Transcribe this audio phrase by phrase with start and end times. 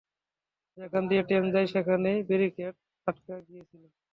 [0.77, 3.91] যেখান দিয়ে ট্রেন যায়, সেখানের ব্যারিকেডে আটকে গিয়েছিলাম।